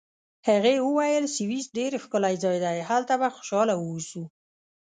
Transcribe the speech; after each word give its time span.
هغې 0.47 0.75
وویل: 0.87 1.25
سویس 1.35 1.65
ډېر 1.77 1.91
ښکلی 2.03 2.35
ځای 2.43 2.57
دی، 2.65 2.77
هلته 2.89 3.13
به 3.21 3.27
خوشحاله 3.35 3.73
واوسو. 3.77 4.23